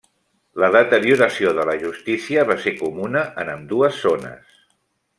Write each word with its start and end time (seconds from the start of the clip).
La 0.63 0.69
deterioració 0.75 1.51
de 1.59 1.67
la 1.71 1.75
justícia 1.85 2.47
va 2.53 2.57
ser 2.65 2.75
comuna 2.83 3.25
en 3.45 3.53
ambdues 3.59 4.05
zones. 4.09 4.61